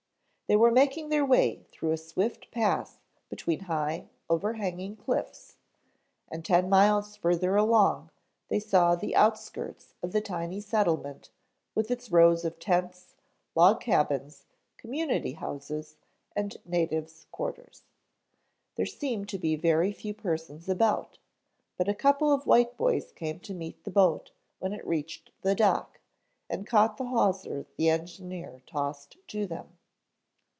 [0.47, 2.97] They were making their way through a swift pass
[3.29, 5.55] between high, overhanging cliffs,
[6.27, 8.11] and ten miles further along
[8.49, 11.29] they saw the outskirts of the tiny settlement
[11.73, 13.15] with its rows of tents,
[13.55, 14.45] log cabins,
[14.75, 15.95] community houses,
[16.35, 17.83] and native's quarters.
[18.75, 21.17] There seemed to be very few persons about,
[21.77, 25.55] but a couple of white boys came to meet the boat when it reached the
[25.55, 26.01] dock,
[26.49, 29.77] and caught the hawser the engineer tossed to them.